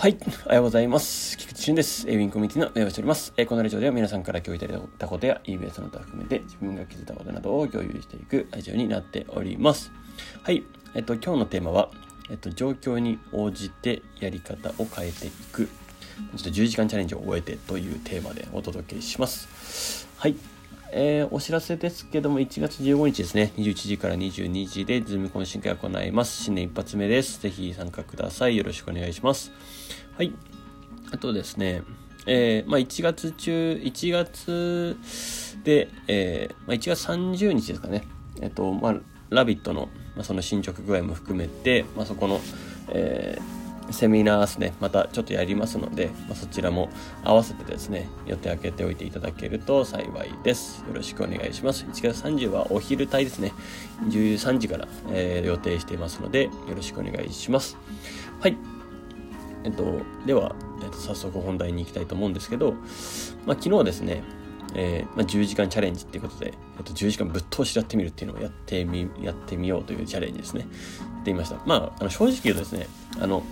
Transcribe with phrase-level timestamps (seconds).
[0.00, 0.16] はい。
[0.46, 1.36] おはようございます。
[1.36, 2.08] 菊池俊です。
[2.08, 3.34] ウィンコミュニティの運営をしております。
[3.36, 9.92] えこのラジオでは皆さんから共有いただいたことや EBS の他含めて自分が気づいたことなどを共有していくラジオになっております。
[10.42, 10.64] はい。
[10.94, 11.90] えっと、今日のテーマは、
[12.30, 15.66] えっと、状況に応じてやり方を変えていく。
[15.66, 15.70] ちょ
[16.40, 20.08] っと10時間チャレンジを終えてというテーマでお届けします。
[20.16, 20.34] はい。
[20.92, 26.44] えー、お知らせですけども、1月15日ですね、21時から22時で、ズーム懇親会を行います。
[26.44, 27.40] 新年一発目です。
[27.40, 28.56] ぜひ参加ください。
[28.56, 29.52] よろしくお願いします。
[30.16, 30.32] はい。
[31.12, 31.82] あとですね、
[32.26, 34.96] えー、まあ、1月中、1月
[35.62, 38.02] で、えー、まあ、1月30日ですかね、
[38.40, 38.96] えっ、と、まあ、
[39.30, 42.40] ラビットの、まあ、その進捗具合も含めて、まあ、そこの、
[42.88, 43.59] えー、
[43.90, 46.88] セミナーですね、またちょっとやりますので、まあ、そちらも
[47.24, 50.84] 合わせてですね、予定開けておいていただけると幸いです。
[50.88, 51.84] よろしくお願いします。
[51.84, 53.52] 1月30はお昼帯ですね、
[54.08, 57.76] 13時から、えー、予定していますので、よろしくお願いします。
[58.40, 58.56] はい。
[59.64, 62.72] えっと、では、えっと、早速本題に行きたいと思うんですけど、
[63.46, 64.22] まあ、昨日ですね、
[64.74, 70.60] えーまあ、10時間チャレンジっていうことで、えっと、10時間ぶっ通しやってみるっていうのをやってみ、やってみようというチャレンジですね。
[70.60, 70.66] や
[71.20, 71.56] ってみました。
[71.66, 72.86] まあ、あの正直言うとですね、
[73.20, 73.42] あの、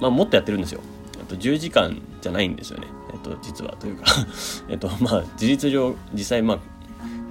[0.00, 0.80] まあ、もっとやってるんですよ。
[1.18, 2.86] えっと、10時間じゃないんですよね。
[3.12, 4.04] えっと、実はというか
[4.68, 6.58] えっと、まあ、事実上、実際、まあ、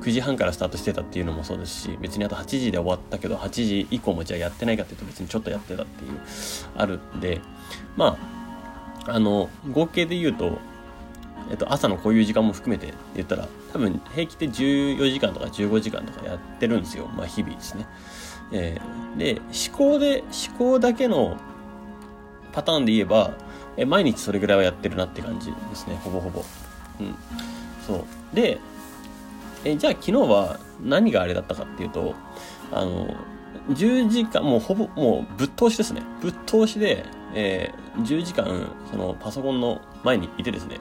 [0.02, 6.12] 9時半からスタートしてたっていうのもそうですし、別にあと8時で終わったけど、8時以降もじゃあやってないかっていうと別にちょっとやってたっていう、
[6.78, 7.42] あるんで、
[7.98, 8.18] ま
[9.06, 10.60] あ、あの、合計で言うと、
[11.50, 17.08] えっと、朝のこういう時間も含めて言ったら、多分平気で14時間とか15時間とかやってるんですよ。
[17.08, 17.88] まあ日々ですね。
[18.52, 21.38] えー、で、思考で、思考だけの
[22.52, 23.34] パターンで言えば、
[23.78, 26.44] え毎日それぐらいはやってるなって感じですね、ほぼほぼ。
[27.00, 27.16] うん。
[27.86, 28.36] そう。
[28.36, 28.60] で、
[29.66, 32.16] えじゃあ昨日は何があれだったかっていうと、
[32.72, 33.16] あの、
[33.70, 36.02] 10時間、もうほぼ、もうぶっ通しですね。
[36.22, 40.78] ぶっ通しで、えー、10時間、そのパソコンの前にいてですね、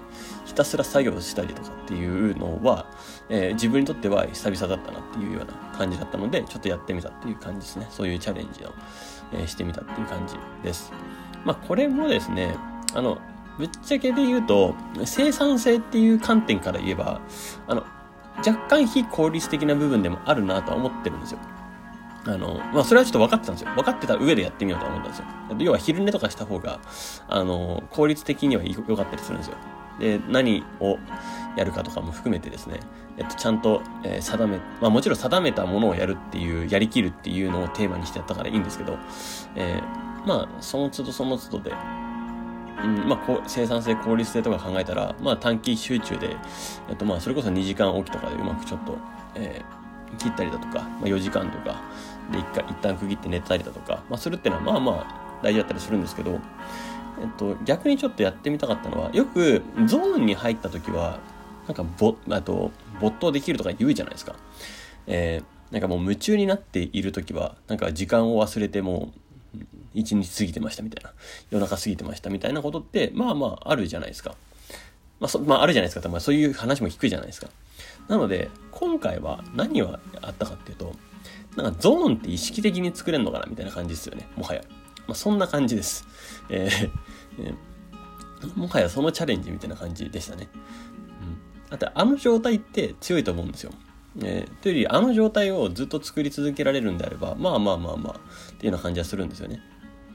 [0.47, 2.87] ひたすら作業したりとかっていうのは、
[3.29, 7.87] えー、自分にとっては久々だったなっていうような感じだったので、ちょっとやってみたっていう感じですね。
[7.91, 8.73] そういうチャレンジを、
[9.35, 10.93] えー、してみたっていう感じです。
[11.45, 12.55] まあ、これもですね、
[12.95, 13.19] あの、
[13.59, 17.21] ぶっちゃけで言うと、生産性っていう観点から言えば、
[17.67, 17.85] あの、
[18.39, 21.39] 若干非効率的な部分でもあるなとは思ってるんですよ。
[22.25, 23.71] あの、まあ、それはちょっと分かってたんですよ。
[23.75, 25.25] 分かってた上でやってみようと思ったんですよ。
[25.59, 26.79] 要は昼寝とかした方が、
[27.29, 29.57] あの、効率的には良かったりするんですよ。
[29.99, 30.99] で、何を
[31.57, 32.81] やるかとかも含めてですね、
[33.17, 38.99] えっと、ちゃんと、えー、定め、まあもちろん定めたものをやるっていう、やりきるっていうのをテーマにしてやったからいいんですけど、
[39.57, 41.73] えーまあ、その都度その都度で、
[42.85, 46.37] うん、まあ、こう生産性、効率性とか考えたら、まあ、短期集中で、
[46.89, 48.99] えっと、まあ、それこそ2時間おきとかでうまくちょっと、
[49.35, 51.81] えー、切ったりだとか、まあ、4時間とか
[52.31, 56.39] で一回、一旦区切って寝たりだとか、まあ、するっていうのは、まあまあ、大事だったりするんですけど、
[57.21, 61.19] えっと、逆にちょっとやってみたかったのは、よく、ゾーンに入った時は、
[61.67, 62.71] なんか、ぼ、あと、
[63.01, 64.37] 没頭できるとか言うじゃないですか。
[65.07, 69.13] えー、なんかもう夢中になっている時は、なんか時間を忘れても
[69.55, 69.59] う
[69.95, 71.13] 一日過ぎてましたみたいな、
[71.51, 74.35] 夜中過ぎてましたみたいなことって、まあまああるじゃないですか。
[75.21, 76.09] まあ、そまあ、あるじゃないですか。
[76.09, 77.49] まあ、そういう話も聞くじゃないですか。
[78.07, 80.95] なので、今回は何があったかっていうと、
[81.57, 84.27] なんかゾーンって意識的に作れるのかなみたいな感じですよね。
[84.37, 84.63] もはや。
[85.09, 86.07] まあ、そんな感じです。
[86.51, 90.49] えー、もはやそのチャレンジみたいな感じでしたね。
[91.69, 91.75] うん。
[91.75, 93.73] あと、あの状態って強いと思うんですよ。
[94.21, 98.13] えー、というより、あの状態をずっと作り続けられるんであれば、まあまあまあまあ、
[98.53, 99.63] っていうような感じはするんですよね。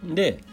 [0.03, 0.43] で、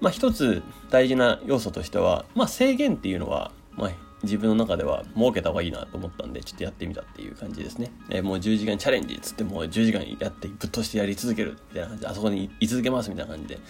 [0.00, 3.90] まあ一つ大事な要素としては、まあ制限っていうのは、まあ
[4.22, 7.92] 自分の中では設けた方がいいなと思ったんで、ちょっとやってみたっていう感じですね。
[8.10, 13.60] えー、もう10時間チャレンジっつってもう10時間やってぶっ通してやり続けるみたいな感じで、あそこに居続けますみたいな感じで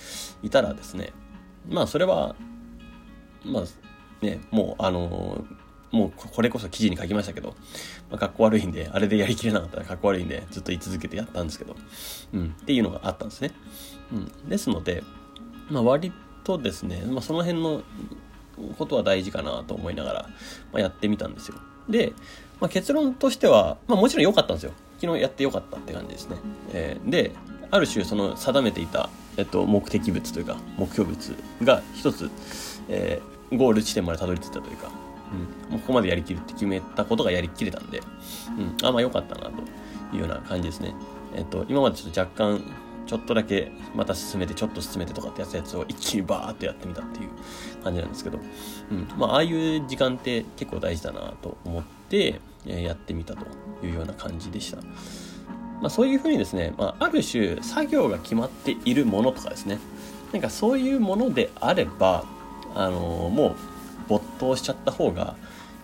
[0.43, 1.13] いたらですね、
[1.69, 2.35] まあそれは、
[3.45, 7.55] まあね、もうあのーもうこれこそ記事に書きましたけど、
[8.11, 11.77] まあ、かっこ悪いんで、あれでやりきれなかったらかっこ悪いんで、ずっと言い続けてやったんですけど、
[12.35, 13.53] うん、っていうのがあったんですね。
[14.13, 15.03] うん、ですので、
[15.71, 16.13] まあ、割
[16.45, 17.83] とですね、まあ、その辺の
[18.79, 20.23] ことは大事かなと思いながら、
[20.73, 21.57] まあ、やってみたんですよ。
[21.89, 22.13] で、
[22.61, 24.73] まあ、結論としては、まあ、もちろん良かったんですよ。
[25.01, 26.37] 昨日やって良かったって感じですね。
[26.73, 27.33] えー、で、
[27.71, 32.31] ある種その定めていた、えっと、目的物というか目標物が一つ、
[32.89, 34.91] えー、ゴール地点までたどり着いたというか、
[35.69, 38.01] うん、もうここまでやりきるって決めたことがやりきれたんで、
[38.57, 39.51] うん、あ、まあ良かったなと
[40.13, 40.95] いうような感じですね。
[41.37, 42.63] えっと、今までちょっと若干、
[43.09, 47.31] ちょっとだけまた進めて、ちょっと進めてとかってやつやつを一気にバーってやってみたっていう
[47.83, 48.39] 感じなんですけど、
[48.91, 53.47] うん、まあ、ああいう時間って結構大事だなと思って、やってみたと
[53.83, 54.83] いうような感じでした。
[55.81, 59.79] まあ、そういうふうにですね、まあ、ある種作業が決まっているものとかですね、
[60.33, 62.25] なんかそういうものであれば、
[62.75, 63.57] あのもう
[64.09, 65.37] 没頭しちゃった方が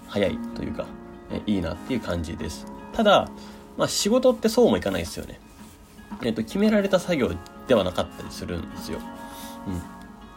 [0.08, 0.84] 早いというか、
[1.30, 2.66] えいいなっていう感じです。
[2.92, 3.30] ただ、
[3.78, 5.40] まあ、仕事ってそうもいかないですよね。
[6.24, 7.30] えっ、ー、と、決められた作業
[7.68, 8.98] ではなかったりするんですよ。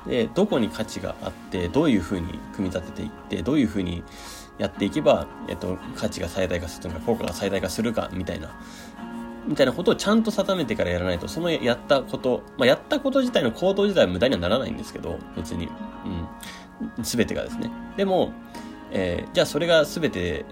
[0.05, 0.11] うん。
[0.11, 4.03] で、どこに価値があって、どういうふうに組み立てていって、どういうふうに
[4.57, 8.49] やっていけば、えっ、ー、と、価値が最大化するのか、効果が最大化するか、みたいな、
[9.47, 15.69] みたいなことをちゃんと定めてからやらないと、そのやったこと、まあ、やったこと自体の行動自体は無駄にはならないんですけど、別に。
[16.97, 17.03] うん。
[17.03, 17.71] すべてがですね。
[17.95, 18.33] でも、
[18.91, 20.45] えー、じゃあそれがすべて、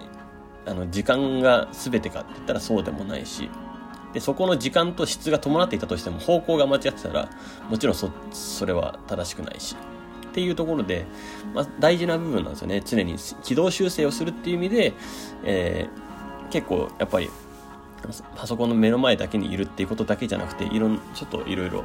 [0.65, 3.49] あの、時間がすべてかって言ったらそうでもないし、
[4.15, 7.29] で、そこの時間と質が伴っていたとしても、方向が間違ってたら、
[7.69, 9.75] もちろんそ、それは正しくないし。
[10.29, 11.05] っていうところで、
[11.53, 12.81] まあ、大事な部分なんですよね。
[12.85, 14.93] 常に軌道修正をするっていう意味で、
[15.43, 17.29] えー、結構やっぱり
[18.37, 21.83] パソコンの目の前だけにいるっていうことだけじゃなくて、いろん、ちょっといろいろ、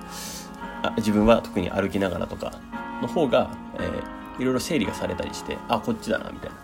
[0.99, 2.53] 自分は特に歩きながらとか
[3.03, 6.57] の方が、えー、いろいろ整理がされたりして、あ、こっちだな、みたいな。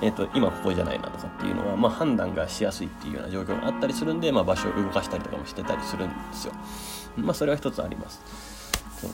[0.00, 6.52] えっ、ー、と、今ここじゃないなとかっていうのは、まあ判断がしやすいっていうような状況があったりするんで、まあ場所を動かしたりとかもしてたりするんですよ。
[7.16, 8.20] まあそれは一つあります。
[9.00, 9.10] そう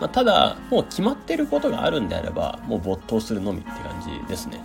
[0.00, 4.60] まあ、ただ、もう決まってることがあるんであれば、もう没頭するのみって感じですね。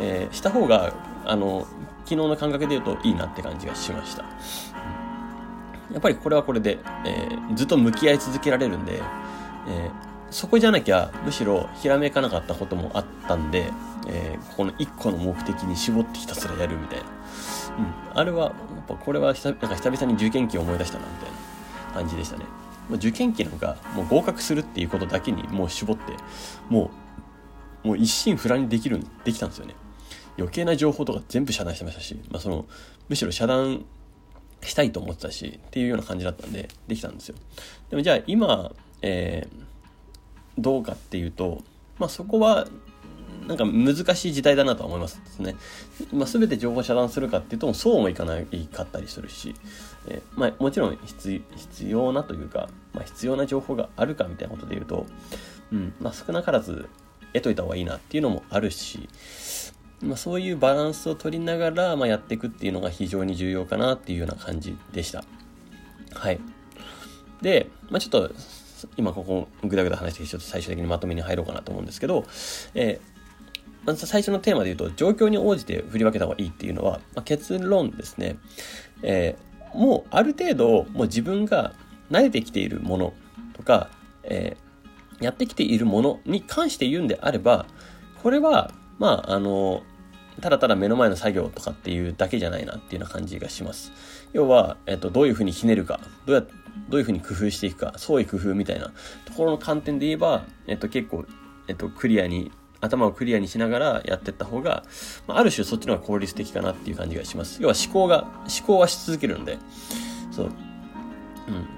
[0.00, 0.94] えー、した方が、
[1.26, 1.66] あの、
[2.04, 4.24] 昨日の感覚で言うといいなって感じがしました。
[5.92, 9.02] やっぱりこれはこれで、えー、ずっと向き合い続けられるんで、
[9.68, 13.70] えー、そこじゃなきゃむしろひらめかなかったこともあったんで、
[14.08, 17.04] えー、この一個の目的に絞ってひたすらやるみたいな。
[17.04, 18.18] うん。
[18.18, 18.52] あれは、やっ
[18.88, 22.44] ぱこれはなんか久々に受験期を思い出したなみたいな感じでしたね。
[22.88, 26.14] もう受験期なんかもう合格するっていうことだけにもう絞って、
[26.68, 26.90] も
[27.84, 29.74] う、もう一心不乱にできる、できたんですよね。
[30.38, 32.64] 余計な情報とか全部遮断してましたし、まあ、その
[33.08, 33.84] むしろ遮断
[34.62, 37.36] したいと思ってたしっていうような感じだったんでできたんですよ
[37.90, 39.64] でもじゃあ今、えー、
[40.62, 41.62] どうかっていうと、
[41.98, 42.66] まあ、そこは
[43.46, 45.56] なんか難しい時代だなとは思いますですね。
[46.12, 49.54] まあ、全て情報遮断するかっていうとそうもいかないかったりするし、
[50.06, 51.42] えー、まあ、もちろん必
[51.86, 55.06] 要なというか、まあ、必要な情報があるかみたいなことで言うと、
[55.72, 56.88] うんまあ、少なからず
[57.32, 59.08] 得といた方がいいなっていうのもあるし、
[60.02, 65.24] まあ、そういうバランスを取りながら、ま、やっていくっていうのが非常に重要かなっていうような感じでした。
[66.12, 66.40] はい。
[67.40, 68.30] で、まあ、ちょっと、
[68.96, 72.24] 今ここぐだぐだ話してちょっと最終的にまとめに入ろうかなと思うんですけど、
[72.74, 78.36] えー、まず最初のテーマで言うと、状況に応じて振り分けた方がいいっていうのは、まあ、結論ですね。
[79.02, 81.74] えー、もうある程度、もう自分が
[82.10, 83.12] 慣れてきているもの
[83.54, 83.90] とか、
[84.22, 87.66] えー、やってきているものに関して言うんであれば、
[88.22, 89.82] これは、まあ、あの、
[90.40, 93.92] ただただ目の前の作業とかっていうだけじゃないなっていうような感じがします。
[94.32, 96.42] 要は、えっと、どういうふうにひねるか、どうや、
[96.88, 98.92] どういうふうに工夫していくか、創意工夫みたいな
[99.24, 101.26] ところの観点で言えば、えっと、結構、
[101.68, 102.50] えっと、クリアに、
[102.80, 104.82] 頭をクリアにしながらやっていった方が、
[105.28, 107.62] まあ、ある種そっちの方が効率的かなっていう感じがします。
[107.62, 109.58] 要は思考が、思考はし続けるんで、
[110.32, 110.46] そう。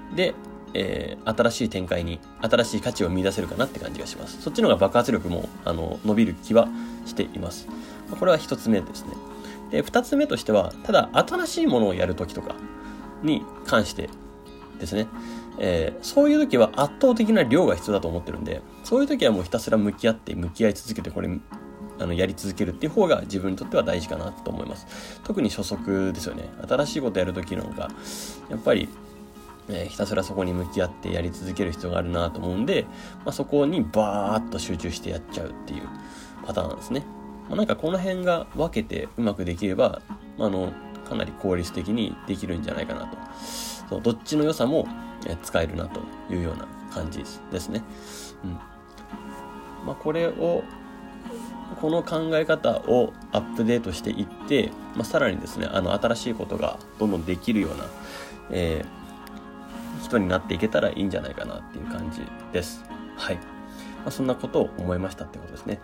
[0.09, 0.15] うん。
[0.15, 0.33] で、
[0.73, 4.41] えー、新しい展開に、新しい価値を見出せるかなって感じがします。
[4.41, 6.67] そっちの方が爆発力も、あの、伸びる気は
[7.05, 7.67] しています。
[8.11, 9.09] これは一つ目ですね。
[9.71, 12.55] で、二つ目としては、ただ新しいものをやるときとか
[13.23, 14.09] に関して
[14.79, 15.07] ですね、
[15.57, 21.29] えー、そういう時は圧倒的な量が必要だと思ってるんで、そういう時はもうひたすら向き合って、向き合い続けて、これ、
[21.97, 25.21] あの、やり続けるっていう方が自分にとっては大事かなと思います。
[25.23, 26.49] 特に初速ですよね。
[26.67, 27.89] 新しいことやるときの方が、
[28.49, 28.89] やっぱり、
[29.69, 32.85] えー、ひたすらそこに向き合ってやり続ける必要があるなと思うんで、
[33.23, 35.87] まあ、そこにバーッと集中してやっちゃうっていう
[36.45, 37.03] パターンなんですね。
[37.47, 40.01] まあ、なんかこの辺が分けてうまくできれば
[40.37, 40.71] ま、あの、
[41.07, 43.17] かなり効率的にできるんじゃないかなと。
[43.89, 44.87] そうどっちの良さも
[45.43, 46.01] 使えるなと
[46.33, 47.83] いうような感じですね。
[48.43, 48.51] うん。
[49.85, 50.63] まあ、これを、
[51.81, 57.85] この考え方をアップデートしていって、まあ、さらにですね、あの、新しいことがどんどんできるような、
[58.51, 62.21] えー、人になっていけたらいいんじゃないかなっていう感じ
[62.51, 62.83] です。
[63.15, 63.35] はい。
[63.35, 63.41] ま
[64.07, 65.79] あ、そんなことを思いましたってことですね。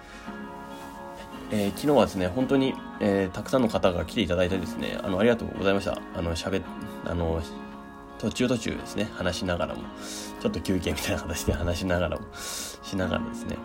[1.54, 6.02] えー、昨日はですね、本当に、えー、たくさんの方が来ていただいてですね、あの、ありがとうございました。
[6.16, 6.64] あの、喋
[7.06, 7.42] あの、
[8.20, 9.82] 途中途中ですね、話しながらも、
[10.40, 13.58] ちょっと休憩みたいな形で話しながらも、しながらですね、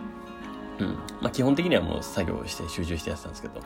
[0.79, 0.87] うん。
[1.21, 3.61] まあ、基本的にはもう作業して集中してやってたんですけど、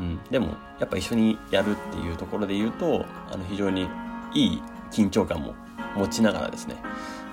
[0.00, 0.18] うん。
[0.30, 3.86] でも、やっぱ一緒にやるっていうところで言うと、あの、非常に
[4.32, 5.54] いい緊張感も
[5.94, 6.76] 持ちながらですね、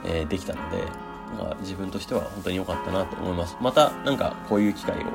[0.03, 0.79] えー、できたので、
[1.37, 3.55] なんか自分としては本当に良かったなと思います。
[3.61, 5.07] また、なんかこういう機会を、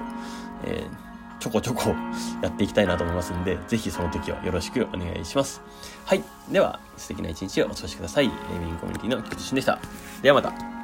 [0.65, 1.10] えー
[1.41, 1.95] ちょこちょこ
[2.43, 5.63] やっていきたいなと思いますんで、ぜひその時はよろしくお願いします。
[6.05, 6.23] はい。
[6.51, 8.27] では、素敵な一日をお過ごしください。
[8.27, 9.79] エイミンコミュニティの菊池俊でした。
[10.23, 10.80] ではまた。